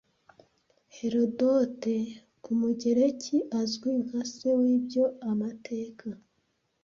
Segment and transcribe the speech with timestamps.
[0.97, 1.95] Herodote
[2.51, 6.07] Umugereki azwi nka se w'ibyo Amateka